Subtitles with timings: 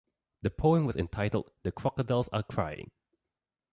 [0.41, 2.89] The poem was entitled "The Crocodiles are Crying".